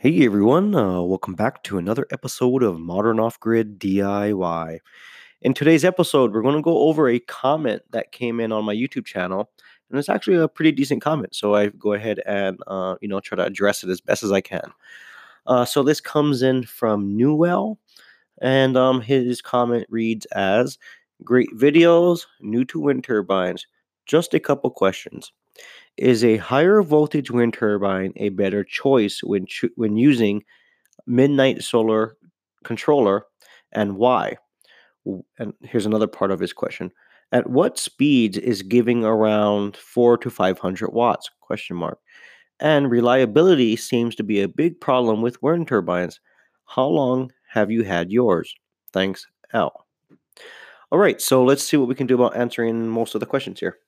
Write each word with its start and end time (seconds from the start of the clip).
Hey 0.00 0.24
everyone, 0.24 0.76
uh, 0.76 1.02
welcome 1.02 1.34
back 1.34 1.64
to 1.64 1.76
another 1.76 2.06
episode 2.12 2.62
of 2.62 2.78
Modern 2.78 3.18
Off 3.18 3.40
Grid 3.40 3.80
DIY. 3.80 4.78
In 5.42 5.54
today's 5.54 5.84
episode, 5.84 6.32
we're 6.32 6.42
going 6.42 6.54
to 6.54 6.62
go 6.62 6.78
over 6.82 7.08
a 7.08 7.18
comment 7.18 7.82
that 7.90 8.12
came 8.12 8.38
in 8.38 8.52
on 8.52 8.64
my 8.64 8.76
YouTube 8.76 9.06
channel, 9.06 9.50
and 9.90 9.98
it's 9.98 10.08
actually 10.08 10.36
a 10.36 10.46
pretty 10.46 10.70
decent 10.70 11.02
comment. 11.02 11.34
So 11.34 11.56
I 11.56 11.70
go 11.70 11.94
ahead 11.94 12.20
and 12.26 12.60
uh, 12.68 12.94
you 13.00 13.08
know 13.08 13.18
try 13.18 13.34
to 13.34 13.44
address 13.44 13.82
it 13.82 13.90
as 13.90 14.00
best 14.00 14.22
as 14.22 14.30
I 14.30 14.40
can. 14.40 14.70
Uh, 15.48 15.64
so 15.64 15.82
this 15.82 16.00
comes 16.00 16.42
in 16.42 16.62
from 16.62 17.16
Newell, 17.16 17.80
and 18.40 18.76
um, 18.76 19.00
his 19.00 19.42
comment 19.42 19.84
reads 19.90 20.26
as 20.26 20.78
"Great 21.24 21.50
videos, 21.56 22.24
new 22.40 22.64
to 22.66 22.78
wind 22.78 23.02
turbines. 23.02 23.66
Just 24.06 24.32
a 24.32 24.38
couple 24.38 24.70
questions." 24.70 25.32
Is 25.96 26.24
a 26.24 26.36
higher 26.36 26.82
voltage 26.82 27.30
wind 27.30 27.54
turbine 27.54 28.12
a 28.16 28.28
better 28.28 28.62
choice 28.62 29.20
when 29.22 29.46
cho- 29.46 29.70
when 29.74 29.96
using 29.96 30.44
MidNite 31.08 31.62
Solar 31.62 32.16
controller, 32.62 33.24
and 33.72 33.96
why? 33.96 34.36
And 35.38 35.54
here's 35.62 35.86
another 35.86 36.06
part 36.06 36.30
of 36.30 36.38
his 36.38 36.52
question: 36.52 36.92
At 37.32 37.50
what 37.50 37.78
speeds 37.78 38.38
is 38.38 38.62
giving 38.62 39.04
around 39.04 39.76
four 39.76 40.16
to 40.18 40.30
five 40.30 40.58
hundred 40.60 40.90
watts? 40.92 41.30
Question 41.40 41.76
mark. 41.76 41.98
And 42.60 42.90
reliability 42.90 43.76
seems 43.76 44.14
to 44.16 44.22
be 44.22 44.40
a 44.40 44.48
big 44.48 44.80
problem 44.80 45.22
with 45.22 45.42
wind 45.42 45.68
turbines. 45.68 46.20
How 46.66 46.86
long 46.86 47.32
have 47.50 47.70
you 47.70 47.82
had 47.82 48.12
yours? 48.12 48.54
Thanks, 48.92 49.26
L. 49.52 49.86
All 50.90 50.98
right, 50.98 51.20
so 51.20 51.44
let's 51.44 51.62
see 51.62 51.76
what 51.76 51.88
we 51.88 51.94
can 51.94 52.06
do 52.06 52.14
about 52.14 52.36
answering 52.36 52.88
most 52.88 53.14
of 53.14 53.20
the 53.20 53.26
questions 53.26 53.60
here. 53.60 53.78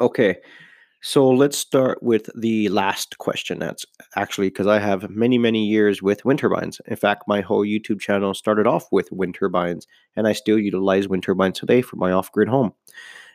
Okay, 0.00 0.36
so 1.02 1.28
let's 1.28 1.58
start 1.58 2.02
with 2.02 2.30
the 2.36 2.68
last 2.68 3.18
question. 3.18 3.58
That's 3.58 3.84
actually 4.16 4.48
because 4.48 4.66
I 4.66 4.78
have 4.78 5.10
many, 5.10 5.38
many 5.38 5.66
years 5.66 6.02
with 6.02 6.24
wind 6.24 6.38
turbines. 6.40 6.80
In 6.86 6.96
fact, 6.96 7.24
my 7.26 7.40
whole 7.40 7.64
YouTube 7.64 8.00
channel 8.00 8.34
started 8.34 8.66
off 8.66 8.86
with 8.92 9.10
wind 9.12 9.34
turbines, 9.34 9.86
and 10.16 10.28
I 10.28 10.32
still 10.34 10.58
utilize 10.58 11.08
wind 11.08 11.24
turbines 11.24 11.58
today 11.58 11.82
for 11.82 11.96
my 11.96 12.12
off 12.12 12.30
grid 12.32 12.48
home. 12.48 12.72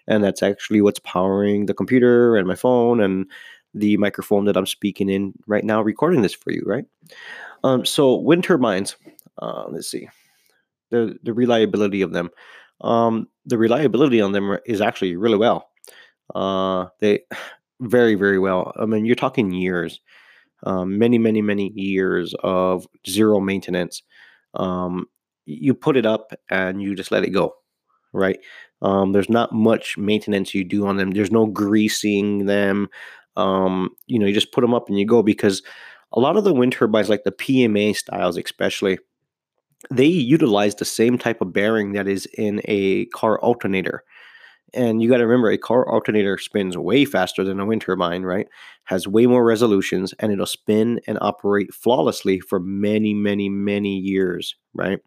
And 0.07 0.23
that's 0.23 0.43
actually 0.43 0.81
what's 0.81 0.99
powering 0.99 1.65
the 1.65 1.73
computer 1.73 2.37
and 2.37 2.47
my 2.47 2.55
phone 2.55 3.01
and 3.01 3.25
the 3.73 3.97
microphone 3.97 4.45
that 4.45 4.57
I'm 4.57 4.65
speaking 4.67 5.09
in 5.09 5.33
right 5.47 5.65
now, 5.65 5.81
recording 5.81 6.21
this 6.21 6.33
for 6.33 6.51
you, 6.51 6.63
right? 6.65 6.85
Um, 7.63 7.85
so, 7.85 8.15
wind 8.15 8.43
turbines, 8.45 8.95
uh, 9.41 9.65
let's 9.69 9.89
see, 9.89 10.09
the, 10.91 11.17
the 11.23 11.33
reliability 11.33 12.01
of 12.01 12.13
them. 12.13 12.29
Um, 12.81 13.27
the 13.45 13.57
reliability 13.57 14.21
on 14.21 14.33
them 14.33 14.57
is 14.65 14.81
actually 14.81 15.15
really 15.17 15.37
well. 15.37 15.69
Uh, 16.33 16.87
they 16.99 17.21
very, 17.81 18.15
very 18.15 18.39
well. 18.39 18.73
I 18.79 18.85
mean, 18.85 19.05
you're 19.05 19.15
talking 19.15 19.51
years, 19.51 19.99
um, 20.63 20.97
many, 20.97 21.17
many, 21.17 21.41
many 21.41 21.71
years 21.75 22.33
of 22.43 22.87
zero 23.07 23.39
maintenance. 23.39 24.01
Um, 24.53 25.05
you 25.45 25.73
put 25.73 25.97
it 25.97 26.05
up 26.05 26.31
and 26.49 26.81
you 26.81 26.95
just 26.95 27.11
let 27.11 27.23
it 27.23 27.31
go, 27.31 27.55
right? 28.13 28.39
Um, 28.81 29.11
there's 29.11 29.29
not 29.29 29.53
much 29.53 29.97
maintenance 29.97 30.53
you 30.53 30.63
do 30.63 30.85
on 30.87 30.97
them. 30.97 31.11
There's 31.11 31.31
no 31.31 31.45
greasing 31.45 32.45
them. 32.45 32.89
Um, 33.35 33.89
you 34.07 34.19
know, 34.19 34.25
you 34.25 34.33
just 34.33 34.51
put 34.51 34.61
them 34.61 34.73
up 34.73 34.89
and 34.89 34.99
you 34.99 35.05
go 35.05 35.23
because 35.23 35.63
a 36.13 36.19
lot 36.19 36.37
of 36.37 36.43
the 36.43 36.53
wind 36.53 36.73
turbines, 36.73 37.09
like 37.09 37.23
the 37.23 37.31
PMA 37.31 37.95
styles, 37.95 38.37
especially, 38.37 38.99
they 39.89 40.05
utilize 40.05 40.75
the 40.75 40.85
same 40.85 41.17
type 41.17 41.41
of 41.41 41.51
bearing 41.51 41.93
that 41.93 42.07
is 42.07 42.25
in 42.37 42.61
a 42.65 43.05
car 43.07 43.39
alternator. 43.39 44.03
And 44.73 45.01
you 45.01 45.09
got 45.09 45.17
to 45.17 45.27
remember, 45.27 45.51
a 45.51 45.57
car 45.57 45.87
alternator 45.87 46.37
spins 46.37 46.77
way 46.77 47.05
faster 47.05 47.43
than 47.43 47.59
a 47.59 47.65
wind 47.65 47.81
turbine, 47.81 48.23
right? 48.23 48.47
Has 48.85 49.07
way 49.07 49.27
more 49.27 49.45
resolutions 49.45 50.13
and 50.19 50.31
it'll 50.31 50.45
spin 50.45 50.99
and 51.07 51.17
operate 51.21 51.73
flawlessly 51.73 52.39
for 52.39 52.59
many, 52.59 53.13
many, 53.13 53.49
many 53.49 53.97
years, 53.97 54.55
right? 54.73 54.99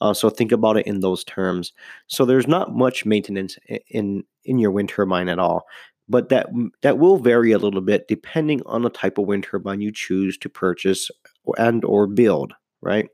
Uh, 0.00 0.12
so 0.12 0.28
think 0.28 0.52
about 0.52 0.76
it 0.76 0.86
in 0.86 1.00
those 1.00 1.24
terms. 1.24 1.72
So 2.08 2.24
there's 2.24 2.48
not 2.48 2.74
much 2.74 3.06
maintenance 3.06 3.58
in 3.88 4.24
in 4.44 4.58
your 4.58 4.70
wind 4.70 4.88
turbine 4.88 5.28
at 5.28 5.38
all, 5.38 5.66
but 6.08 6.28
that 6.30 6.48
that 6.82 6.98
will 6.98 7.18
vary 7.18 7.52
a 7.52 7.58
little 7.58 7.80
bit 7.80 8.08
depending 8.08 8.62
on 8.66 8.82
the 8.82 8.90
type 8.90 9.18
of 9.18 9.26
wind 9.26 9.44
turbine 9.44 9.80
you 9.80 9.92
choose 9.92 10.36
to 10.38 10.48
purchase 10.48 11.10
and 11.58 11.84
or 11.84 12.06
build, 12.06 12.52
right? 12.82 13.08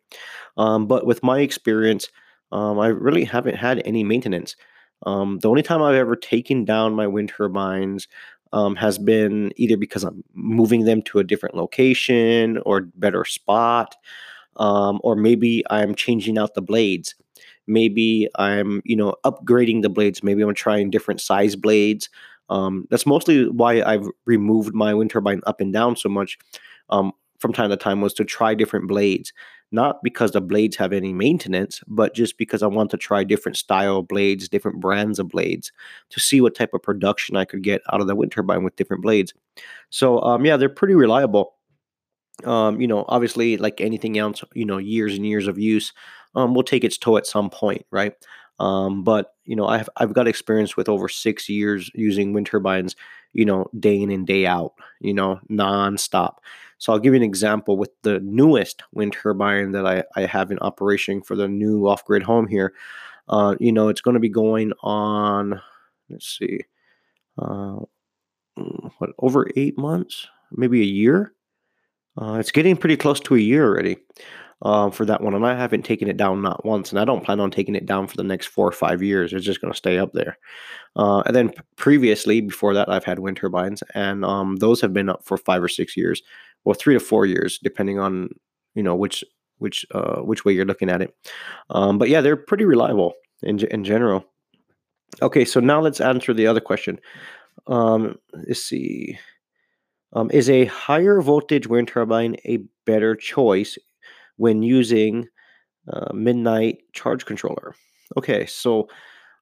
Um, 0.56 0.86
but 0.86 1.06
with 1.06 1.22
my 1.22 1.40
experience, 1.40 2.08
um, 2.50 2.78
I 2.78 2.88
really 2.88 3.24
haven't 3.24 3.56
had 3.56 3.82
any 3.84 4.04
maintenance. 4.04 4.56
Um, 5.04 5.38
the 5.40 5.48
only 5.48 5.62
time 5.62 5.82
I've 5.82 5.94
ever 5.94 6.16
taken 6.16 6.64
down 6.64 6.94
my 6.94 7.06
wind 7.06 7.30
turbines 7.30 8.08
um, 8.52 8.76
has 8.76 8.98
been 8.98 9.52
either 9.56 9.76
because 9.76 10.04
I'm 10.04 10.22
moving 10.34 10.84
them 10.84 11.02
to 11.02 11.18
a 11.18 11.24
different 11.24 11.54
location 11.56 12.58
or 12.66 12.82
better 12.96 13.24
spot, 13.24 13.96
um, 14.56 15.00
or 15.02 15.16
maybe 15.16 15.64
I'm 15.70 15.94
changing 15.94 16.38
out 16.38 16.54
the 16.54 16.62
blades. 16.62 17.14
Maybe 17.66 18.28
I'm, 18.36 18.82
you 18.84 18.96
know, 18.96 19.14
upgrading 19.24 19.82
the 19.82 19.88
blades. 19.88 20.22
Maybe 20.22 20.42
I'm 20.42 20.54
trying 20.54 20.90
different 20.90 21.20
size 21.20 21.56
blades. 21.56 22.08
Um, 22.48 22.86
that's 22.90 23.06
mostly 23.06 23.48
why 23.48 23.82
I've 23.82 24.06
removed 24.26 24.74
my 24.74 24.92
wind 24.92 25.10
turbine 25.10 25.40
up 25.46 25.60
and 25.60 25.72
down 25.72 25.96
so 25.96 26.08
much 26.08 26.38
um, 26.90 27.12
from 27.42 27.52
time 27.52 27.68
to 27.68 27.76
time 27.76 28.00
was 28.00 28.14
to 28.14 28.24
try 28.24 28.54
different 28.54 28.88
blades 28.88 29.32
not 29.72 30.02
because 30.02 30.32
the 30.32 30.40
blades 30.40 30.76
have 30.76 30.92
any 30.92 31.14
maintenance, 31.14 31.80
but 31.88 32.14
just 32.14 32.36
because 32.36 32.62
I 32.62 32.66
want 32.66 32.90
to 32.90 32.98
try 32.98 33.24
different 33.24 33.56
style 33.56 34.02
blades, 34.02 34.48
different 34.48 34.80
brands 34.80 35.18
of 35.18 35.28
blades 35.28 35.72
to 36.10 36.20
see 36.20 36.42
what 36.42 36.54
type 36.54 36.74
of 36.74 36.82
production 36.82 37.36
I 37.36 37.46
could 37.46 37.62
get 37.62 37.80
out 37.90 38.02
of 38.02 38.06
the 38.06 38.14
wind 38.14 38.32
turbine 38.32 38.64
with 38.64 38.76
different 38.76 39.02
blades. 39.02 39.32
So 39.88 40.20
um, 40.20 40.44
yeah, 40.44 40.58
they're 40.58 40.68
pretty 40.68 40.94
reliable. 40.94 41.54
Um, 42.44 42.80
you 42.80 42.86
know, 42.86 43.04
obviously, 43.08 43.56
like 43.56 43.80
anything 43.80 44.18
else, 44.18 44.44
you 44.54 44.66
know, 44.66 44.78
years 44.78 45.14
and 45.14 45.24
years 45.24 45.46
of 45.46 45.58
use 45.58 45.92
um, 46.34 46.54
will 46.54 46.62
take 46.62 46.84
its 46.84 46.98
toll 46.98 47.16
at 47.16 47.26
some 47.26 47.48
point, 47.48 47.86
right? 47.90 48.12
Um, 48.58 49.02
but 49.04 49.34
you 49.44 49.56
know, 49.56 49.66
I've 49.66 49.88
I've 49.96 50.12
got 50.12 50.28
experience 50.28 50.76
with 50.76 50.88
over 50.88 51.08
six 51.08 51.48
years 51.48 51.90
using 51.94 52.32
wind 52.32 52.46
turbines, 52.46 52.94
you 53.32 53.44
know, 53.44 53.66
day 53.78 54.00
in 54.00 54.10
and 54.10 54.26
day 54.26 54.46
out, 54.46 54.74
you 55.00 55.14
know, 55.14 55.40
nonstop. 55.50 56.36
So 56.78 56.92
I'll 56.92 56.98
give 56.98 57.14
you 57.14 57.18
an 57.18 57.22
example 57.22 57.76
with 57.76 57.90
the 58.02 58.18
newest 58.20 58.82
wind 58.92 59.12
turbine 59.12 59.72
that 59.72 59.86
I, 59.86 60.02
I 60.16 60.26
have 60.26 60.50
in 60.50 60.58
operation 60.58 61.22
for 61.22 61.36
the 61.36 61.46
new 61.46 61.86
off-grid 61.86 62.24
home 62.24 62.46
here. 62.48 62.74
Uh, 63.28 63.54
you 63.60 63.70
know, 63.70 63.88
it's 63.88 64.00
going 64.00 64.14
to 64.14 64.20
be 64.20 64.28
going 64.28 64.72
on, 64.82 65.60
let's 66.10 66.38
see, 66.38 66.60
uh, 67.38 67.78
what, 68.98 69.10
over 69.20 69.48
eight 69.56 69.78
months, 69.78 70.26
maybe 70.50 70.80
a 70.80 70.84
year. 70.84 71.32
Uh, 72.20 72.34
it's 72.34 72.50
getting 72.50 72.76
pretty 72.76 72.96
close 72.96 73.20
to 73.20 73.36
a 73.36 73.38
year 73.38 73.64
already 73.64 73.96
uh, 74.62 74.90
for 74.90 75.04
that 75.04 75.20
one, 75.20 75.34
and 75.34 75.44
I 75.44 75.56
haven't 75.56 75.84
taken 75.84 76.08
it 76.08 76.16
down 76.16 76.40
not 76.40 76.64
once, 76.64 76.90
and 76.90 77.00
I 77.00 77.04
don't 77.04 77.24
plan 77.24 77.40
on 77.40 77.50
taking 77.50 77.74
it 77.74 77.84
down 77.84 78.06
for 78.06 78.16
the 78.16 78.22
next 78.22 78.46
four 78.46 78.66
or 78.66 78.72
five 78.72 79.02
years. 79.02 79.32
It's 79.32 79.44
just 79.44 79.60
going 79.60 79.72
to 79.72 79.76
stay 79.76 79.98
up 79.98 80.12
there. 80.12 80.38
Uh, 80.94 81.22
and 81.26 81.34
then 81.34 81.52
previously, 81.76 82.40
before 82.40 82.72
that, 82.74 82.88
I've 82.88 83.04
had 83.04 83.18
wind 83.18 83.36
turbines, 83.38 83.82
and 83.94 84.24
um, 84.24 84.56
those 84.56 84.80
have 84.80 84.92
been 84.92 85.08
up 85.08 85.24
for 85.24 85.36
five 85.36 85.62
or 85.62 85.68
six 85.68 85.96
years, 85.96 86.22
well, 86.64 86.74
three 86.74 86.94
to 86.94 87.00
four 87.00 87.26
years, 87.26 87.58
depending 87.62 87.98
on 87.98 88.28
you 88.74 88.82
know 88.82 88.94
which 88.94 89.24
which 89.58 89.84
uh, 89.92 90.20
which 90.20 90.44
way 90.44 90.52
you're 90.52 90.64
looking 90.64 90.90
at 90.90 91.02
it. 91.02 91.14
Um, 91.70 91.98
but 91.98 92.08
yeah, 92.08 92.20
they're 92.20 92.36
pretty 92.36 92.64
reliable 92.64 93.14
in 93.42 93.58
in 93.66 93.82
general. 93.82 94.24
Okay, 95.20 95.44
so 95.44 95.58
now 95.58 95.80
let's 95.80 96.00
answer 96.00 96.32
the 96.32 96.46
other 96.46 96.60
question. 96.60 97.00
Um, 97.66 98.16
let's 98.32 98.62
see. 98.62 99.18
Um, 100.14 100.30
is 100.30 100.48
a 100.50 100.66
higher 100.66 101.20
voltage 101.20 101.66
wind 101.66 101.88
turbine 101.88 102.36
a 102.44 102.58
better 102.84 103.16
choice 103.16 103.78
when 104.36 104.62
using 104.62 105.28
uh, 105.88 106.12
MidNite 106.12 106.78
Charge 106.92 107.26
Controller? 107.26 107.74
Okay, 108.16 108.46
so 108.46 108.88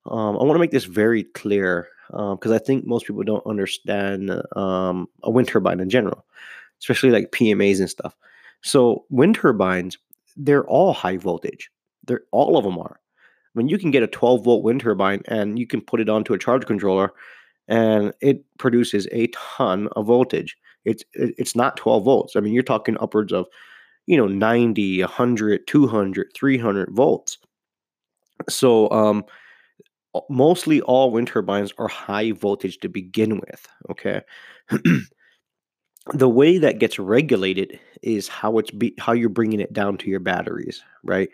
um, 0.06 0.36
I 0.36 0.42
want 0.42 0.54
to 0.54 0.60
make 0.60 0.70
this 0.70 0.84
very 0.84 1.24
clear 1.24 1.88
because 2.10 2.50
I 2.50 2.58
think 2.58 2.86
most 2.86 3.06
people 3.06 3.22
don't 3.22 3.46
understand 3.46 4.30
um, 4.56 5.06
a 5.22 5.30
wind 5.30 5.48
turbine 5.48 5.80
in 5.80 5.90
general, 5.90 6.24
especially 6.80 7.10
like 7.10 7.30
PMAs 7.30 7.78
and 7.78 7.90
stuff. 7.90 8.16
So 8.62 9.04
wind 9.10 9.36
turbines, 9.36 9.96
they're 10.36 10.66
all 10.66 10.92
high 10.92 11.16
voltage. 11.16 11.70
They're 12.06 12.22
all 12.32 12.56
of 12.56 12.64
them 12.64 12.78
are. 12.78 12.98
I 12.98 13.58
mean, 13.58 13.68
you 13.68 13.78
can 13.78 13.90
get 13.90 14.02
a 14.02 14.08
12 14.08 14.44
volt 14.44 14.62
wind 14.64 14.80
turbine 14.80 15.22
and 15.26 15.58
you 15.58 15.66
can 15.66 15.80
put 15.80 16.00
it 16.00 16.08
onto 16.08 16.32
a 16.32 16.38
charge 16.38 16.66
controller, 16.66 17.12
and 17.68 18.12
it 18.20 18.44
produces 18.58 19.06
a 19.12 19.28
ton 19.28 19.88
of 19.96 20.06
voltage. 20.06 20.56
It's 20.84 21.04
it's 21.12 21.54
not 21.54 21.76
12 21.76 22.04
volts. 22.04 22.36
I 22.36 22.40
mean, 22.40 22.54
you're 22.54 22.62
talking 22.62 22.96
upwards 23.00 23.32
of 23.32 23.46
you 24.10 24.16
know 24.16 24.26
90, 24.26 25.00
100, 25.02 25.66
200, 25.66 26.28
300 26.34 26.90
volts 26.92 27.38
So 28.48 28.90
um, 28.90 29.24
mostly 30.28 30.80
all 30.82 31.10
wind 31.10 31.28
turbines 31.28 31.72
are 31.78 31.88
high 31.88 32.32
voltage 32.32 32.78
to 32.78 32.88
begin 32.88 33.40
with. 33.40 33.68
Okay. 33.90 34.22
the 36.14 36.28
way 36.28 36.58
that 36.58 36.78
gets 36.78 36.98
regulated 36.98 37.78
is 38.02 38.28
how 38.28 38.58
it's 38.58 38.70
be, 38.70 38.94
how 38.98 39.12
you're 39.12 39.28
bringing 39.28 39.60
it 39.60 39.72
down 39.72 39.96
to 39.98 40.10
your 40.10 40.20
batteries, 40.20 40.82
right? 41.04 41.28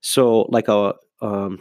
So 0.00 0.42
like 0.50 0.68
a 0.68 0.94
um, 1.22 1.60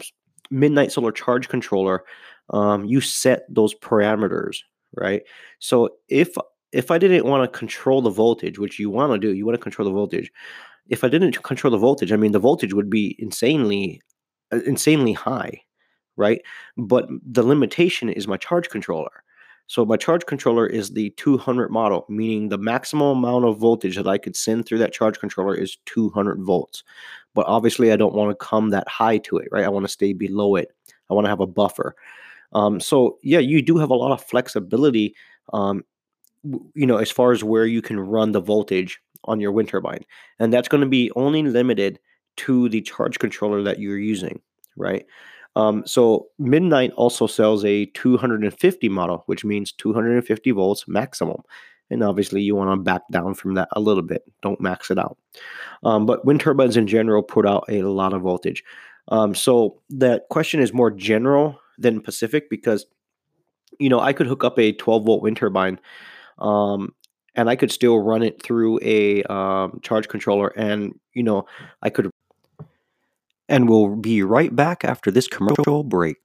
MidNite 0.51 0.91
Solar 0.91 1.11
charge 1.11 1.49
controller, 1.49 2.03
um, 2.51 2.85
you 2.85 3.01
set 3.01 3.43
those 3.49 3.75
parameters, 3.75 4.57
right? 4.95 5.23
So 5.59 5.89
if 6.09 6.35
if 6.71 6.91
I 6.91 6.97
didn't 6.97 7.25
want 7.25 7.51
to 7.51 7.57
control 7.57 8.01
the 8.01 8.09
voltage, 8.09 8.59
which 8.59 8.79
you 8.79 8.89
want 8.89 9.13
to 9.13 9.19
do, 9.19 9.33
you 9.33 9.45
want 9.45 9.55
to 9.55 9.63
control 9.63 9.87
the 9.87 9.93
voltage. 9.93 10.31
If 10.87 11.03
I 11.03 11.09
didn't 11.09 11.41
control 11.43 11.71
the 11.71 11.77
voltage, 11.77 12.11
I 12.11 12.17
mean 12.17 12.31
the 12.31 12.39
voltage 12.39 12.73
would 12.73 12.89
be 12.89 13.15
insanely 13.19 14.01
uh, 14.51 14.59
insanely 14.65 15.13
high, 15.13 15.61
right? 16.17 16.41
But 16.77 17.07
the 17.25 17.43
limitation 17.43 18.09
is 18.09 18.27
my 18.27 18.37
charge 18.37 18.69
controller. 18.69 19.23
So 19.67 19.83
my 19.83 19.97
charge 19.97 20.27
controller 20.27 20.67
is 20.67 20.91
the 20.91 21.09
200 21.11 21.71
model, 21.71 22.05
meaning 22.07 22.49
the 22.49 22.57
maximum 22.57 23.17
amount 23.17 23.45
of 23.45 23.57
voltage 23.57 23.95
that 23.95 24.07
I 24.07 24.19
could 24.19 24.35
send 24.35 24.65
through 24.65 24.77
that 24.79 24.93
charge 24.93 25.19
controller 25.19 25.55
is 25.55 25.77
200 25.85 26.39
volts. 26.43 26.83
But 27.33 27.47
obviously, 27.47 27.91
I 27.91 27.95
don't 27.95 28.13
want 28.13 28.29
to 28.29 28.45
come 28.45 28.69
that 28.69 28.87
high 28.87 29.17
to 29.19 29.37
it, 29.37 29.47
right? 29.51 29.65
I 29.65 29.69
want 29.69 29.85
to 29.85 29.91
stay 29.91 30.13
below 30.13 30.55
it. 30.55 30.69
I 31.09 31.15
want 31.15 31.25
to 31.25 31.29
have 31.29 31.39
a 31.39 31.47
buffer. 31.47 31.95
Um, 32.53 32.79
so 32.79 33.17
yeah, 33.23 33.39
you 33.39 33.61
do 33.61 33.77
have 33.77 33.89
a 33.89 33.95
lot 33.95 34.11
of 34.11 34.23
flexibility, 34.23 35.15
um, 35.51 35.83
you 36.73 36.85
know, 36.85 36.97
as 36.97 37.11
far 37.11 37.31
as 37.31 37.43
where 37.43 37.65
you 37.65 37.81
can 37.81 37.99
run 37.99 38.31
the 38.31 38.41
voltage 38.41 38.99
on 39.25 39.39
your 39.39 39.51
wind 39.51 39.69
turbine, 39.69 40.05
and 40.39 40.53
that's 40.53 40.67
going 40.67 40.81
to 40.81 40.87
be 40.87 41.11
only 41.15 41.43
limited 41.43 41.99
to 42.37 42.69
the 42.69 42.81
charge 42.81 43.19
controller 43.19 43.63
that 43.63 43.79
you're 43.79 43.97
using, 43.97 44.41
right? 44.75 45.05
Um, 45.55 45.83
so 45.85 46.27
MidNite 46.39 46.91
also 46.95 47.27
sells 47.27 47.63
a 47.63 47.85
250 47.87 48.89
model, 48.89 49.23
which 49.27 49.45
means 49.45 49.71
250 49.71 50.51
volts 50.51 50.87
maximum. 50.87 51.41
And 51.89 52.03
obviously, 52.03 52.41
you 52.41 52.55
want 52.55 52.71
to 52.71 52.83
back 52.83 53.03
down 53.11 53.35
from 53.35 53.53
that 53.53 53.69
a 53.73 53.79
little 53.79 54.03
bit. 54.03 54.23
Don't 54.41 54.59
max 54.59 54.89
it 54.89 54.97
out. 54.97 55.17
Um, 55.83 56.05
but 56.05 56.25
wind 56.25 56.41
turbines 56.41 56.77
in 56.77 56.87
general 56.87 57.21
put 57.21 57.47
out 57.47 57.63
a 57.69 57.83
lot 57.83 58.13
of 58.13 58.23
voltage. 58.23 58.63
Um, 59.09 59.35
so 59.35 59.79
that 59.91 60.27
question 60.29 60.59
is 60.59 60.73
more 60.73 60.89
general 60.89 61.59
than 61.77 62.01
Pacific 62.01 62.49
because, 62.49 62.87
you 63.79 63.87
know, 63.87 63.99
I 63.99 64.13
could 64.13 64.25
hook 64.25 64.43
up 64.43 64.57
a 64.57 64.71
12 64.73 65.05
volt 65.05 65.21
wind 65.21 65.37
turbine 65.37 65.79
um, 66.37 66.93
and 67.35 67.49
I 67.49 67.55
could 67.55 67.71
still 67.71 67.99
run 67.99 68.23
it 68.23 68.41
through 68.41 68.79
a 68.81 69.23
um, 69.23 69.79
charge 69.83 70.07
controller 70.07 70.47
and, 70.47 70.97
you 71.13 71.23
know, 71.23 71.45
I 71.81 71.89
could 71.89 72.09
and 73.47 73.69
we'll 73.69 73.95
be 73.95 74.23
right 74.23 74.55
back 74.55 74.83
after 74.83 75.11
this 75.11 75.27
commercial 75.27 75.83
break. 75.83 76.17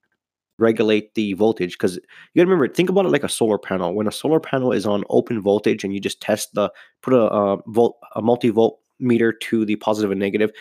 Regulate 0.57 1.13
the 1.15 1.33
voltage 1.33 1.73
because 1.73 1.95
you 1.95 2.01
gotta 2.41 2.49
remember, 2.49 2.67
think 2.67 2.89
about 2.89 3.05
it 3.05 3.11
like 3.11 3.23
a 3.23 3.29
solar 3.29 3.57
panel. 3.57 3.93
When 3.95 4.07
a 4.07 4.11
solar 4.11 4.39
panel 4.39 4.71
is 4.71 4.85
on 4.85 5.03
open 5.09 5.41
voltage 5.41 5.83
and 5.83 5.93
you 5.93 5.99
just 5.99 6.21
test 6.21 6.53
the 6.53 6.71
put 7.01 7.13
a, 7.13 7.21
a 7.21 7.57
volt 7.67 7.97
a 8.15 8.21
multi 8.21 8.49
volt 8.49 8.79
meter 8.99 9.31
to 9.33 9.65
the 9.65 9.75
positive 9.77 10.11
and 10.11 10.19
negative, 10.19 10.51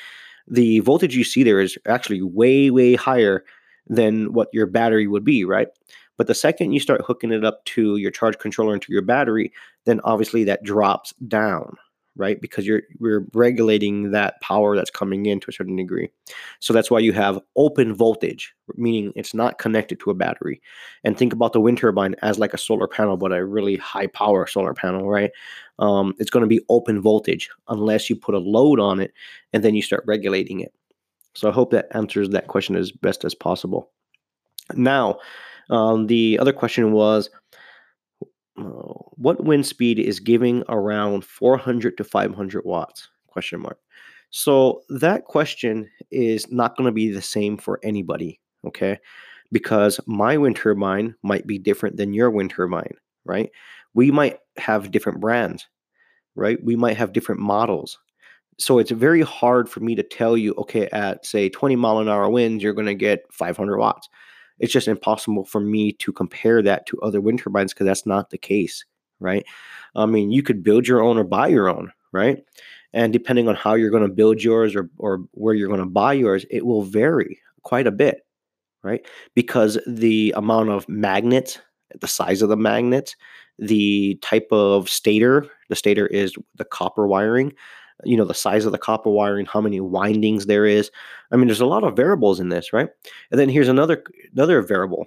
the 0.47 0.81
voltage 0.81 1.15
you 1.15 1.25
see 1.25 1.43
there 1.43 1.61
is 1.61 1.77
actually 1.87 2.23
way 2.23 2.71
way 2.71 2.95
higher 2.95 3.45
than 3.89 4.33
what 4.33 4.49
your 4.53 4.67
battery 4.67 5.07
would 5.07 5.25
be, 5.25 5.45
right? 5.45 5.69
But 6.21 6.27
the 6.27 6.35
second 6.35 6.73
you 6.73 6.81
start 6.81 7.01
hooking 7.03 7.33
it 7.33 7.47
up 7.47 7.65
to 7.65 7.97
your 7.97 8.11
charge 8.11 8.39
controller 8.39 8.75
and 8.75 8.83
to 8.83 8.93
your 8.93 9.01
battery, 9.01 9.55
then 9.87 10.03
obviously 10.05 10.45
that 10.45 10.63
drops 10.63 11.15
down, 11.29 11.79
right? 12.15 12.39
Because 12.39 12.67
you're 12.67 12.83
we're 12.99 13.25
regulating 13.33 14.11
that 14.11 14.39
power 14.43 14.77
that's 14.77 14.91
coming 14.91 15.25
in 15.25 15.41
to 15.41 15.47
a 15.49 15.53
certain 15.55 15.77
degree. 15.77 16.11
So 16.59 16.75
that's 16.75 16.91
why 16.91 16.99
you 16.99 17.15
have 17.15 17.41
open 17.57 17.95
voltage, 17.95 18.53
meaning 18.77 19.15
it's 19.17 19.33
not 19.33 19.57
connected 19.57 19.99
to 20.01 20.11
a 20.11 20.15
battery. 20.15 20.61
And 21.05 21.17
think 21.17 21.33
about 21.33 21.55
the 21.55 21.61
wind 21.63 21.79
turbine 21.79 22.15
as 22.21 22.39
like 22.39 22.53
a 22.53 22.59
solar 22.59 22.87
panel, 22.87 23.17
but 23.17 23.33
a 23.33 23.43
really 23.43 23.77
high 23.77 24.09
power 24.09 24.47
solar 24.47 24.75
panel, 24.75 25.09
right? 25.09 25.31
Um, 25.79 26.13
it's 26.19 26.29
going 26.29 26.43
to 26.43 26.47
be 26.47 26.61
open 26.69 27.01
voltage 27.01 27.49
unless 27.69 28.11
you 28.11 28.17
put 28.17 28.35
a 28.35 28.39
load 28.39 28.79
on 28.79 29.01
it 29.01 29.15
and 29.55 29.65
then 29.65 29.75
you 29.75 29.81
start 29.81 30.05
regulating 30.07 30.61
it. 30.61 30.75
So 31.35 31.49
I 31.49 31.53
hope 31.53 31.71
that 31.71 31.89
answers 31.93 32.29
that 32.29 32.49
question 32.49 32.77
as 32.77 32.93
best 32.93 33.25
as 33.25 33.35
possible. 33.35 33.91
Now, 34.75 35.19
um, 35.71 36.07
the 36.07 36.39
other 36.39 36.53
question 36.53 36.93
was 36.93 37.31
uh, 38.59 38.63
what 38.63 39.45
wind 39.45 39.67
speed 39.67 39.99
is 39.99 40.21
giving 40.21 40.65
around 40.69 41.25
400 41.25 41.97
to 41.97 42.05
500 42.05 42.65
watts? 42.65 43.09
Question 43.29 43.61
mark. 43.61 43.79
So 44.31 44.83
that 44.91 45.25
question 45.25 45.89
is 46.11 46.51
not 46.51 46.77
going 46.77 46.87
to 46.87 46.93
be 46.93 47.11
the 47.11 47.23
same 47.23 47.57
for 47.57 47.81
anybody 47.83 48.41
okay? 48.67 48.99
Because 49.53 49.99
my 50.07 50.37
wind 50.37 50.57
turbine 50.57 51.15
might 51.23 51.47
be 51.47 51.59
different 51.59 51.97
than 51.97 52.13
your 52.15 52.31
wind 52.31 52.51
turbine 52.51 52.95
right? 53.25 53.51
We 53.95 54.11
might 54.11 54.39
have 54.57 54.91
different 54.91 55.21
brands 55.21 55.67
right? 56.37 56.63
We 56.63 56.77
might 56.77 56.97
have 56.97 57.13
different 57.13 57.41
models. 57.41 57.99
So 58.59 58.79
it's 58.79 58.93
very 58.93 59.23
hard 59.23 59.69
for 59.69 59.81
me 59.81 59.95
to 59.97 60.03
tell 60.03 60.37
you 60.37 60.55
okay 60.55 60.89
at 60.93 61.25
say 61.25 61.49
20 61.49 61.77
mile 61.77 61.99
an 61.99 62.09
hour 62.09 62.29
winds 62.29 62.63
you're 62.63 62.75
going 62.75 62.87
to 62.87 62.95
get 62.95 63.25
500 63.33 63.79
watts 63.79 64.09
it's 64.61 64.73
just 64.73 64.89
impossible 64.89 65.45
for 65.45 65.61
me 65.61 65.93
to 65.93 66.13
compare 66.13 66.63
that 66.63 66.87
to 66.87 67.01
other 67.01 67.21
wind 67.21 67.41
turbines 67.41 67.73
because 67.73 67.87
that's 67.87 68.07
not 68.07 68.31
the 68.31 68.39
case, 68.39 68.85
right? 69.19 69.45
I 69.97 70.07
mean, 70.07 70.31
you 70.31 70.43
could 70.43 70.63
build 70.63 70.87
your 70.87 71.03
own 71.03 71.19
or 71.19 71.25
buy 71.25 71.49
your 71.49 71.69
own, 71.69 71.93
right? 72.13 72.45
And 72.93 73.13
depending 73.13 73.49
on 73.49 73.55
how 73.55 73.75
you're 73.75 73.91
going 73.91 74.07
to 74.07 74.15
build 74.15 74.43
yours 74.43 74.77
or, 74.77 74.89
or 74.99 75.25
where 75.33 75.55
you're 75.55 75.69
going 75.69 75.81
to 75.81 75.87
buy 75.87 76.13
yours, 76.13 76.45
it 76.51 76.67
will 76.67 76.83
vary 76.83 77.41
quite 77.63 77.87
a 77.87 77.93
bit, 77.93 78.27
right? 78.83 79.05
Because 79.35 79.79
the 79.87 80.33
amount 80.37 80.71
of 80.71 80.89
magnets, 80.89 81.59
the 82.01 82.09
size 82.09 82.43
of 82.43 82.49
the 82.49 82.57
magnets, 82.57 83.17
the 83.59 84.19
type 84.23 84.49
of 84.51 84.89
stator, 84.89 85.47
the 85.69 85.77
stator 85.77 86.07
is 86.07 86.35
the 86.57 86.65
copper 86.65 87.07
wiring, 87.07 87.53
you 88.05 88.17
know 88.17 88.25
the 88.25 88.35
size 88.35 88.65
of 88.65 88.73
the 88.73 88.79
copper 88.79 89.11
wiring 89.11 89.47
how 89.47 89.61
many 89.61 89.81
windings 89.81 90.47
there 90.47 90.67
is. 90.67 90.91
I 91.33 91.37
mean 91.37 91.47
there's 91.47 91.61
a 91.61 91.67
lot 91.67 91.85
of 91.85 91.97
variables 91.97 92.41
in 92.41 92.49
this 92.49 92.73
right? 92.73 92.89
And 93.31 93.41
then 93.41 93.49
here's 93.49 93.69
another 93.69 94.03
another 94.33 94.63
variable 94.63 95.07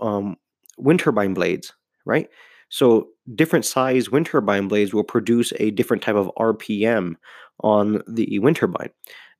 um, 0.00 0.36
wind 0.78 1.00
turbine 1.00 1.34
blades 1.34 1.72
right? 2.04 2.28
So 2.68 3.08
different 3.34 3.64
size 3.64 4.10
wind 4.10 4.26
turbine 4.26 4.68
blades 4.68 4.94
will 4.94 5.04
produce 5.04 5.52
a 5.58 5.70
different 5.70 6.02
type 6.02 6.16
of 6.16 6.30
rpm 6.38 7.16
on 7.62 8.02
the 8.08 8.38
wind 8.38 8.56
turbine. 8.56 8.90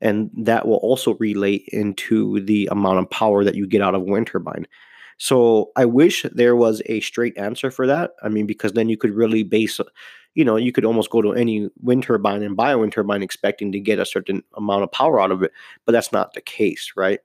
And 0.01 0.31
that 0.37 0.67
will 0.67 0.77
also 0.77 1.15
relate 1.15 1.69
into 1.69 2.41
the 2.41 2.69
amount 2.71 2.99
of 2.99 3.11
power 3.11 3.45
that 3.45 3.55
you 3.55 3.67
get 3.67 3.83
out 3.83 3.95
of 3.95 4.03
wind 4.03 4.27
turbine. 4.27 4.67
So 5.19 5.71
I 5.77 5.85
wish 5.85 6.25
there 6.33 6.57
was 6.57 6.81
a 6.87 7.01
straight 7.01 7.37
answer 7.37 7.71
for 7.71 7.87
that. 7.87 8.13
I 8.23 8.31
mean, 8.31 8.47
because 8.47 8.73
then 8.73 8.89
you 8.89 8.97
could 8.97 9.15
really 9.15 9.43
base 9.43 9.79
you 10.35 10.45
know, 10.45 10.57
you 10.57 10.73
could 10.73 10.85
almost 10.85 11.11
go 11.11 11.23
to 11.23 11.33
any 11.33 11.69
wind 11.81 12.05
turbine 12.05 12.43
and 12.43 12.57
buy 12.57 12.71
a 12.73 12.79
wind 12.79 12.93
turbine 12.93 13.23
expecting 13.23 13.73
to 13.73 13.81
get 13.81 13.99
a 13.99 14.07
certain 14.07 14.43
amount 14.57 14.85
of 14.85 14.93
power 14.93 15.21
out 15.21 15.33
of 15.33 15.43
it, 15.43 15.53
but 15.85 15.93
that's 15.93 16.13
not 16.13 16.35
the 16.35 16.41
case, 16.41 16.93
right? 16.97 17.21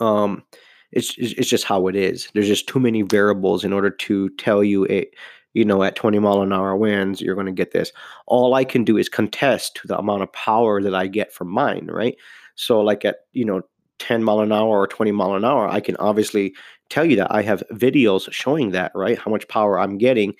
Um, 0.00 0.44
it's 0.92 1.14
it's 1.18 1.48
just 1.48 1.64
how 1.64 1.86
it 1.88 1.96
is. 1.96 2.28
There's 2.34 2.46
just 2.46 2.66
too 2.66 2.80
many 2.80 3.02
variables 3.02 3.64
in 3.64 3.72
order 3.72 3.90
to 3.90 4.30
tell 4.30 4.64
you 4.64 4.86
a 4.88 5.08
you 5.54 5.64
know 5.64 5.82
at 5.82 5.96
20 5.96 6.18
mile 6.18 6.42
an 6.42 6.52
hour 6.52 6.76
winds 6.76 7.20
you're 7.20 7.34
going 7.34 7.46
to 7.46 7.52
get 7.52 7.72
this. 7.72 7.92
All 8.26 8.54
I 8.54 8.64
can 8.64 8.84
do 8.84 8.96
is 8.96 9.08
contest 9.08 9.76
to 9.76 9.86
the 9.88 9.98
amount 9.98 10.22
of 10.22 10.32
power 10.32 10.82
that 10.82 10.94
I 10.94 11.06
get 11.06 11.32
from 11.32 11.48
mine, 11.48 11.88
right? 11.90 12.16
So 12.54 12.80
like 12.80 13.04
at 13.04 13.16
you 13.32 13.44
know 13.44 13.62
10 13.98 14.22
mile 14.24 14.40
an 14.40 14.52
hour 14.52 14.68
or 14.68 14.86
20 14.86 15.12
mile 15.12 15.34
an 15.34 15.44
hour, 15.44 15.68
I 15.68 15.80
can 15.80 15.96
obviously 15.96 16.54
tell 16.88 17.04
you 17.04 17.16
that 17.16 17.32
I 17.32 17.42
have 17.42 17.62
videos 17.72 18.30
showing 18.32 18.70
that, 18.70 18.92
right? 18.94 19.18
How 19.18 19.30
much 19.30 19.48
power 19.48 19.78
I'm 19.78 19.98
getting 19.98 20.34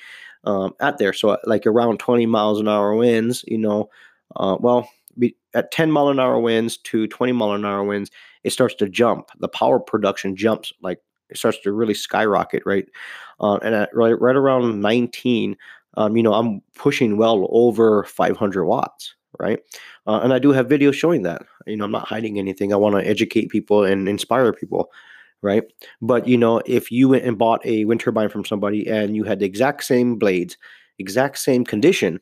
um, 0.44 0.74
at 0.80 0.98
there. 0.98 1.12
So 1.12 1.36
like 1.44 1.66
around 1.66 1.98
20 1.98 2.26
miles 2.26 2.60
an 2.60 2.68
hour 2.68 2.94
winds, 2.94 3.44
you 3.46 3.58
know, 3.58 3.90
uh, 4.36 4.56
well, 4.60 4.88
be, 5.18 5.36
at 5.54 5.70
10 5.72 5.90
mile 5.90 6.08
an 6.08 6.20
hour 6.20 6.38
winds 6.38 6.76
to 6.78 7.06
20 7.06 7.32
mile 7.32 7.52
an 7.52 7.64
hour 7.64 7.84
winds, 7.84 8.10
it 8.44 8.50
starts 8.50 8.74
to 8.76 8.88
jump. 8.88 9.30
The 9.40 9.48
power 9.48 9.80
production 9.80 10.36
jumps 10.36 10.72
like 10.82 11.00
it 11.30 11.36
starts 11.36 11.58
to 11.62 11.72
really 11.72 11.94
skyrocket, 11.94 12.62
right? 12.64 12.86
Uh, 13.40 13.58
and 13.62 13.74
at 13.74 13.90
right, 13.94 14.18
right 14.20 14.36
around 14.36 14.80
19, 14.80 15.56
um, 15.96 16.16
you 16.16 16.22
know, 16.22 16.34
I'm 16.34 16.62
pushing 16.74 17.16
well 17.16 17.48
over 17.50 18.04
500 18.04 18.64
watts, 18.64 19.14
right? 19.38 19.58
Uh, 20.06 20.20
and 20.22 20.32
I 20.32 20.38
do 20.38 20.52
have 20.52 20.68
videos 20.68 20.94
showing 20.94 21.22
that. 21.22 21.42
You 21.66 21.76
know, 21.76 21.84
I'm 21.84 21.90
not 21.90 22.08
hiding 22.08 22.38
anything. 22.38 22.72
I 22.72 22.76
want 22.76 22.94
to 22.96 23.06
educate 23.06 23.50
people 23.50 23.84
and 23.84 24.08
inspire 24.08 24.52
people 24.52 24.90
right? 25.42 25.64
But 26.00 26.26
you 26.28 26.36
know, 26.36 26.60
if 26.66 26.90
you 26.90 27.08
went 27.08 27.24
and 27.24 27.38
bought 27.38 27.64
a 27.64 27.84
wind 27.84 28.00
turbine 28.00 28.28
from 28.28 28.44
somebody 28.44 28.88
and 28.88 29.16
you 29.16 29.24
had 29.24 29.40
the 29.40 29.46
exact 29.46 29.84
same 29.84 30.16
blades, 30.16 30.56
exact 30.98 31.38
same 31.38 31.64
condition, 31.64 32.20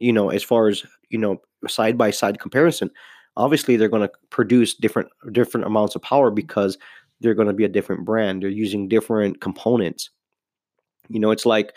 you 0.00 0.12
know, 0.12 0.30
as 0.30 0.42
far 0.42 0.68
as 0.68 0.84
you 1.10 1.18
know, 1.18 1.40
side 1.68 1.96
by 1.96 2.10
side 2.10 2.40
comparison, 2.40 2.90
obviously 3.36 3.76
they're 3.76 3.88
going 3.88 4.06
to 4.06 4.12
produce 4.30 4.74
different 4.74 5.08
different 5.32 5.66
amounts 5.66 5.94
of 5.94 6.02
power 6.02 6.30
because 6.30 6.78
they're 7.20 7.34
going 7.34 7.48
to 7.48 7.54
be 7.54 7.64
a 7.64 7.68
different 7.68 8.04
brand. 8.04 8.42
They're 8.42 8.50
using 8.50 8.88
different 8.88 9.40
components. 9.40 10.10
You 11.08 11.20
know, 11.20 11.30
it's 11.30 11.46
like 11.46 11.72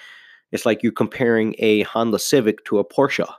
it's 0.51 0.65
like 0.65 0.83
you're 0.83 0.91
comparing 0.91 1.55
a 1.59 1.81
Honda 1.83 2.19
Civic 2.19 2.65
to 2.65 2.79
a 2.79 2.85
Porsche, 2.85 3.31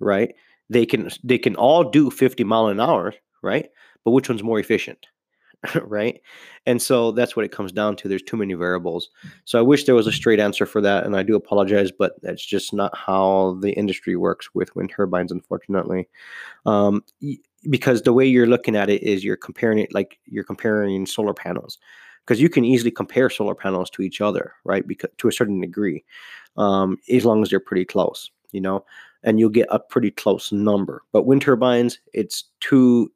right? 0.00 0.34
They 0.70 0.86
can 0.86 1.10
they 1.22 1.38
can 1.38 1.56
all 1.56 1.84
do 1.84 2.10
50 2.10 2.44
mile 2.44 2.68
an 2.68 2.80
hour, 2.80 3.14
right? 3.42 3.68
But 4.04 4.12
which 4.12 4.28
one's 4.28 4.42
more 4.42 4.58
efficient? 4.58 5.06
right? 5.84 6.20
And 6.66 6.80
so 6.80 7.12
that's 7.12 7.36
what 7.36 7.44
it 7.44 7.52
comes 7.52 7.72
down 7.72 7.96
to. 7.96 8.08
There's 8.08 8.22
too 8.22 8.36
many 8.36 8.54
variables. 8.54 9.10
So 9.44 9.58
I 9.58 9.62
wish 9.62 9.84
there 9.84 9.94
was 9.94 10.06
a 10.06 10.12
straight 10.12 10.40
answer 10.40 10.66
for 10.66 10.80
that, 10.80 11.04
and 11.04 11.16
I 11.16 11.22
do 11.22 11.36
apologize, 11.36 11.90
but 11.92 12.20
that's 12.22 12.44
just 12.44 12.72
not 12.72 12.96
how 12.96 13.58
the 13.60 13.72
industry 13.72 14.16
works 14.16 14.54
with 14.54 14.74
wind 14.74 14.90
turbines, 14.90 15.32
unfortunately. 15.32 16.08
Um, 16.66 17.04
because 17.70 18.02
the 18.02 18.12
way 18.12 18.26
you're 18.26 18.46
looking 18.46 18.76
at 18.76 18.90
it 18.90 19.02
is 19.02 19.24
you're 19.24 19.36
comparing 19.36 19.78
it 19.78 19.94
like 19.94 20.18
you're 20.26 20.44
comparing 20.44 21.06
solar 21.06 21.34
panels, 21.34 21.78
because 22.24 22.40
you 22.40 22.48
can 22.48 22.64
easily 22.64 22.90
compare 22.90 23.30
solar 23.30 23.54
panels 23.54 23.90
to 23.90 24.02
each 24.02 24.20
other, 24.20 24.52
right? 24.64 24.86
Because 24.86 25.10
to 25.18 25.28
a 25.28 25.32
certain 25.32 25.60
degree, 25.60 26.04
um, 26.56 26.98
as 27.10 27.24
long 27.24 27.42
as 27.42 27.50
they're 27.50 27.60
pretty 27.60 27.84
close, 27.84 28.30
you 28.52 28.60
know, 28.60 28.84
and 29.22 29.38
you'll 29.38 29.48
get 29.50 29.68
a 29.70 29.78
pretty 29.78 30.10
close 30.10 30.52
number. 30.52 31.02
But 31.12 31.26
wind 31.26 31.42
turbines, 31.42 31.98
it's 32.12 32.44
too 32.60 33.10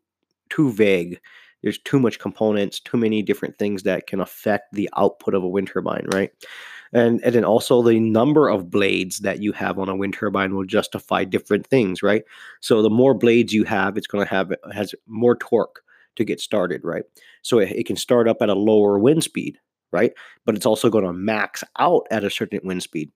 too 0.50 0.72
vague 0.72 1.20
there's 1.62 1.78
too 1.78 1.98
much 1.98 2.18
components, 2.18 2.80
too 2.80 2.96
many 2.96 3.22
different 3.22 3.58
things 3.58 3.82
that 3.82 4.06
can 4.06 4.20
affect 4.20 4.72
the 4.72 4.88
output 4.96 5.34
of 5.34 5.42
a 5.42 5.48
wind 5.48 5.68
turbine, 5.68 6.06
right? 6.12 6.30
And 6.92 7.20
and 7.22 7.34
then 7.34 7.44
also 7.44 7.82
the 7.82 8.00
number 8.00 8.48
of 8.48 8.70
blades 8.70 9.18
that 9.18 9.42
you 9.42 9.52
have 9.52 9.78
on 9.78 9.88
a 9.88 9.96
wind 9.96 10.14
turbine 10.14 10.54
will 10.54 10.64
justify 10.64 11.24
different 11.24 11.66
things, 11.66 12.02
right? 12.02 12.22
So 12.60 12.82
the 12.82 12.90
more 12.90 13.14
blades 13.14 13.52
you 13.52 13.64
have, 13.64 13.96
it's 13.96 14.06
going 14.06 14.24
to 14.24 14.30
have 14.30 14.52
has 14.72 14.94
more 15.06 15.36
torque 15.36 15.82
to 16.16 16.24
get 16.24 16.40
started, 16.40 16.80
right? 16.84 17.04
So 17.42 17.58
it, 17.58 17.70
it 17.72 17.86
can 17.86 17.96
start 17.96 18.28
up 18.28 18.38
at 18.40 18.48
a 18.48 18.54
lower 18.54 18.98
wind 18.98 19.22
speed, 19.22 19.58
right? 19.92 20.12
But 20.46 20.54
it's 20.54 20.66
also 20.66 20.88
going 20.90 21.04
to 21.04 21.12
max 21.12 21.62
out 21.78 22.06
at 22.10 22.24
a 22.24 22.30
certain 22.30 22.60
wind 22.64 22.82
speed. 22.82 23.10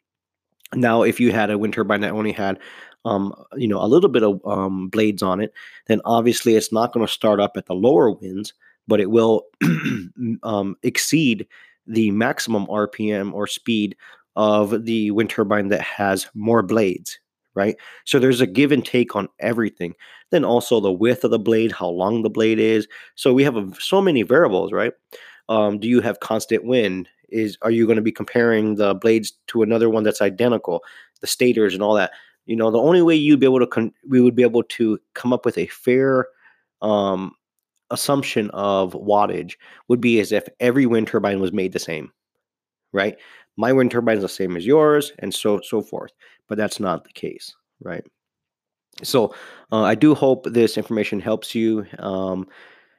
Now, 0.75 1.03
if 1.03 1.21
you 1.21 1.33
had 1.33 1.51
a 1.51 1.59
wind 1.59 1.75
turbine 1.75 2.01
that 2.01 2.13
only 2.13 2.33
had 2.33 2.59
um, 3.05 3.35
you 3.57 3.69
know, 3.69 3.83
a 3.83 3.87
little 3.87 4.11
bit 4.11 4.23
of 4.23 4.41
um, 4.47 4.89
blades 4.89 5.23
on 5.23 5.41
it, 5.41 5.53
then 5.87 6.01
obviously 6.05 6.57
it's 6.57 6.73
not 6.73 6.93
going 6.93 7.07
to 7.07 7.13
start 7.13 7.41
up 7.41 7.57
at 7.57 7.67
the 7.67 7.75
lower 7.75 8.11
winds, 8.11 8.53
but 8.87 9.01
it 9.01 9.11
will 9.11 9.47
um, 10.43 10.77
exceed 10.83 11.47
the 11.87 12.11
maximum 12.13 12.67
RPM 12.67 13.33
or 13.33 13.47
speed 13.47 13.97
of 14.37 14.85
the 14.85 15.11
wind 15.11 15.31
turbine 15.31 15.69
that 15.69 15.81
has 15.81 16.29
more 16.35 16.63
blades, 16.63 17.19
right? 17.55 17.77
So 18.05 18.19
there's 18.19 18.41
a 18.41 18.47
give 18.47 18.73
and 18.73 18.85
take 18.85 19.15
on 19.15 19.29
everything. 19.41 19.95
Then 20.31 20.45
also 20.45 20.81
the 20.81 20.93
width 20.93 21.25
of 21.25 21.31
the 21.31 21.39
blade, 21.39 21.73
how 21.73 21.89
long 21.89 22.23
the 22.23 22.31
blade 22.31 22.59
is. 22.59 22.87
So 23.15 23.33
we 23.33 23.45
have 23.45 23.57
a, 23.57 23.71
so 23.79 24.01
many 24.01 24.23
variables, 24.23 24.73
right? 24.73 24.93
Um, 25.49 25.79
do 25.79 25.89
you 25.89 26.01
have 26.01 26.21
constant 26.21 26.65
wind? 26.65 27.09
Is 27.29 27.59
are 27.63 27.71
you 27.71 27.87
going 27.87 27.97
to 27.97 28.03
be 28.03 28.13
comparing 28.13 28.77
the 28.77 28.95
blades 28.95 29.33
to 29.49 29.63
another 29.63 29.91
one 29.91 30.03
that's 30.05 30.23
identical? 30.23 30.83
The 31.21 31.27
stators 31.27 31.75
and 31.75 31.83
all 31.83 31.95
that. 31.95 32.13
You 32.47 32.57
know, 32.57 32.71
the 32.71 32.79
only 32.79 33.03
way 33.03 33.15
you'd 33.15 33.41
be 33.41 33.47
able 33.47 33.61
to 33.61 33.67
con- 33.67 33.93
we 34.09 34.21
would 34.21 34.35
be 34.35 34.43
able 34.43 34.65
to 34.65 34.99
come 35.15 35.33
up 35.33 35.45
with 35.45 35.59
a 35.59 35.67
fair 35.69 36.27
um, 36.81 37.33
assumption 37.91 38.51
of 38.51 38.93
wattage 38.95 39.55
would 39.89 40.01
be 40.01 40.19
as 40.19 40.33
if 40.33 40.49
every 40.59 40.87
wind 40.87 41.07
turbine 41.07 41.41
was 41.41 41.53
made 41.53 41.73
the 41.73 41.79
same, 41.79 42.11
right? 42.93 43.17
My 43.57 43.73
wind 43.73 43.91
turbine 43.91 44.17
is 44.17 44.23
the 44.23 44.29
same 44.29 44.57
as 44.57 44.67
yours, 44.67 45.13
and 45.21 45.33
so 45.33 45.61
so 45.63 45.83
forth. 45.83 46.13
But 46.49 46.59
that's 46.59 46.81
not 46.81 47.05
the 47.05 47.13
case, 47.13 47.55
right? 47.83 48.05
So 49.03 49.35
uh, 49.71 49.83
I 49.83 49.95
do 49.95 50.15
hope 50.15 50.47
this 50.47 50.77
information 50.77 51.21
helps 51.21 51.55
you. 51.55 51.87
Um, 51.99 52.49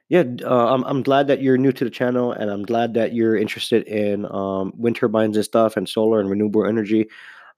yeah, 0.10 0.24
uh, 0.44 0.74
I'm 0.74 0.84
I'm 0.84 1.04
glad 1.04 1.28
that 1.28 1.42
you're 1.42 1.58
new 1.58 1.72
to 1.72 1.84
the 1.84 1.90
channel, 1.90 2.32
and 2.32 2.50
I'm 2.50 2.64
glad 2.64 2.94
that 2.94 3.14
you're 3.14 3.36
interested 3.36 3.84
in 3.88 4.26
um, 4.32 4.74
wind 4.78 4.96
turbines 4.96 5.36
and 5.36 5.46
stuff, 5.46 5.76
and 5.76 5.90
solar 5.90 6.20
and 6.20 6.30
renewable 6.30 6.66
energy 6.66 7.10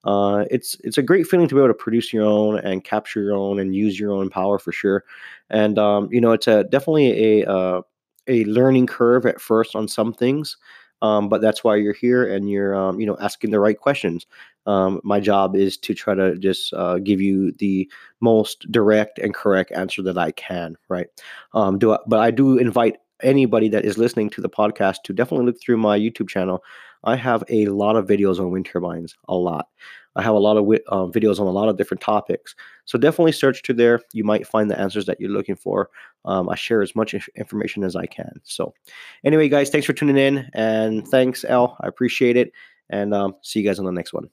uh, 0.05 0.45
it's 0.51 0.77
it's 0.83 0.97
a 0.97 1.03
great 1.03 1.27
feeling 1.27 1.47
to 1.47 1.55
be 1.55 1.59
able 1.59 1.69
to 1.69 1.73
produce 1.73 2.13
your 2.13 2.25
own 2.25 2.59
and 2.59 2.83
capture 2.83 3.21
your 3.21 3.35
own 3.35 3.59
and 3.59 3.75
use 3.75 3.99
your 3.99 4.11
own 4.11 4.29
power 4.29 4.59
for 4.59 4.71
sure. 4.71 5.03
And 5.49 5.79
um, 5.79 6.09
you 6.11 6.21
know, 6.21 6.31
it's 6.31 6.47
a 6.47 6.63
definitely 6.65 7.41
a 7.41 7.49
uh, 7.49 7.81
a 8.27 8.45
learning 8.45 8.87
curve 8.87 9.25
at 9.25 9.41
first 9.41 9.75
on 9.75 9.87
some 9.87 10.13
things. 10.13 10.57
Um, 11.01 11.27
but 11.27 11.41
that's 11.41 11.63
why 11.63 11.75
you're 11.75 11.93
here 11.93 12.33
and 12.33 12.49
you're 12.49 12.75
um, 12.75 12.99
you 12.99 13.05
know 13.05 13.17
asking 13.19 13.51
the 13.51 13.59
right 13.59 13.77
questions. 13.77 14.25
Um, 14.67 15.01
my 15.03 15.19
job 15.19 15.55
is 15.55 15.77
to 15.77 15.93
try 15.93 16.15
to 16.15 16.37
just 16.37 16.73
uh, 16.73 16.99
give 16.99 17.21
you 17.21 17.51
the 17.53 17.89
most 18.21 18.71
direct 18.71 19.19
and 19.19 19.33
correct 19.33 19.71
answer 19.71 20.01
that 20.03 20.17
I 20.17 20.31
can. 20.31 20.77
Right? 20.87 21.07
Um, 21.53 21.79
do 21.79 21.93
I, 21.93 21.97
but 22.07 22.19
I 22.19 22.31
do 22.31 22.57
invite 22.57 22.97
anybody 23.21 23.69
that 23.69 23.85
is 23.85 23.97
listening 23.97 24.29
to 24.29 24.41
the 24.41 24.49
podcast 24.49 24.97
to 25.05 25.13
definitely 25.13 25.45
look 25.45 25.59
through 25.61 25.77
my 25.77 25.97
YouTube 25.97 26.29
channel. 26.29 26.63
I 27.05 27.15
have 27.15 27.43
a 27.49 27.67
lot 27.67 27.95
of 27.95 28.07
videos 28.07 28.39
on 28.39 28.51
wind 28.51 28.65
turbines, 28.65 29.15
a 29.27 29.35
lot. 29.35 29.67
I 30.15 30.21
have 30.21 30.33
a 30.33 30.39
lot 30.39 30.57
of 30.57 30.63
uh, 30.65 31.11
videos 31.11 31.39
on 31.39 31.47
a 31.47 31.51
lot 31.51 31.67
of 31.67 31.77
different 31.77 32.01
topics. 32.01 32.55
So 32.85 32.97
definitely 32.97 33.33
search 33.33 33.63
to 33.63 33.73
there. 33.73 34.01
You 34.13 34.23
might 34.23 34.47
find 34.47 34.71
the 34.71 34.79
answers 34.79 35.05
that 35.07 35.19
you're 35.19 35.29
looking 35.29 35.55
for. 35.55 35.89
Um, 36.23 36.49
I 36.49 36.55
share 36.55 36.81
as 36.81 36.95
much 36.95 37.13
information 37.35 37.83
as 37.83 37.95
I 37.95 38.05
can. 38.05 38.39
So, 38.43 38.73
anyway, 39.23 39.49
guys, 39.49 39.69
thanks 39.69 39.85
for 39.85 39.93
tuning 39.93 40.17
in. 40.17 40.49
And 40.53 41.07
thanks, 41.07 41.43
Al. 41.43 41.77
I 41.81 41.87
appreciate 41.87 42.37
it. 42.37 42.51
And 42.89 43.13
um, 43.13 43.35
see 43.41 43.59
you 43.59 43.67
guys 43.67 43.77
on 43.77 43.85
the 43.85 43.91
next 43.91 44.13
one. 44.13 44.29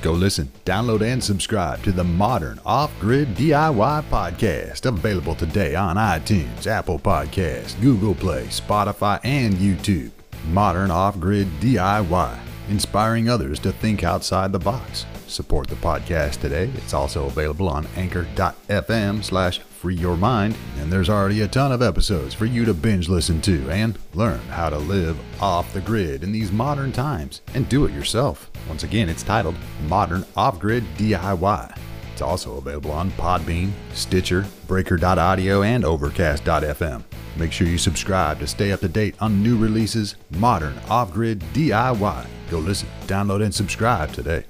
Go 0.00 0.12
listen, 0.12 0.50
download, 0.64 1.02
and 1.02 1.22
subscribe 1.22 1.82
to 1.82 1.90
the 1.90 2.04
Modern 2.04 2.60
Off 2.64 2.92
Grid 3.00 3.34
DIY 3.34 4.04
podcast, 4.04 4.86
available 4.86 5.34
today 5.34 5.74
on 5.74 5.96
iTunes, 5.96 6.68
Apple 6.68 7.00
Podcasts, 7.00 7.80
Google 7.80 8.14
Play, 8.14 8.44
Spotify, 8.44 9.18
and 9.24 9.54
YouTube. 9.54 10.12
Modern 10.46 10.90
Off 10.90 11.18
Grid 11.18 11.48
DIY, 11.60 12.38
inspiring 12.68 13.28
others 13.28 13.58
to 13.60 13.72
think 13.72 14.04
outside 14.04 14.52
the 14.52 14.58
box. 14.58 15.06
Support 15.26 15.68
the 15.68 15.76
podcast 15.76 16.40
today. 16.40 16.70
It's 16.76 16.94
also 16.94 17.26
available 17.26 17.68
on 17.68 17.86
anchor.fm 17.96 19.22
slash 19.22 19.60
free 19.60 19.94
your 19.94 20.16
mind, 20.16 20.56
and 20.78 20.92
there's 20.92 21.10
already 21.10 21.42
a 21.42 21.48
ton 21.48 21.70
of 21.70 21.82
episodes 21.82 22.34
for 22.34 22.46
you 22.46 22.64
to 22.64 22.74
binge 22.74 23.08
listen 23.08 23.40
to 23.42 23.70
and 23.70 23.98
learn 24.14 24.40
how 24.50 24.68
to 24.68 24.78
live 24.78 25.18
off 25.40 25.72
the 25.72 25.80
grid 25.80 26.22
in 26.22 26.32
these 26.32 26.50
modern 26.50 26.92
times 26.92 27.42
and 27.54 27.68
do 27.68 27.84
it 27.84 27.92
yourself. 27.92 28.50
Once 28.68 28.82
again, 28.82 29.08
it's 29.08 29.22
titled 29.22 29.54
Modern 29.86 30.24
Off 30.36 30.58
Grid 30.58 30.84
DIY. 30.96 31.78
It's 32.18 32.22
also 32.24 32.56
available 32.56 32.90
on 32.90 33.12
Podbean, 33.12 33.70
Stitcher, 33.94 34.44
Breaker.audio, 34.66 35.62
and 35.62 35.84
Overcast.fm. 35.84 37.04
Make 37.36 37.52
sure 37.52 37.68
you 37.68 37.78
subscribe 37.78 38.40
to 38.40 38.46
stay 38.48 38.72
up 38.72 38.80
to 38.80 38.88
date 38.88 39.14
on 39.20 39.40
new 39.40 39.56
releases, 39.56 40.16
modern 40.30 40.76
off 40.88 41.12
grid 41.12 41.38
DIY. 41.54 42.26
Go 42.50 42.58
listen, 42.58 42.88
download, 43.06 43.44
and 43.44 43.54
subscribe 43.54 44.10
today. 44.12 44.42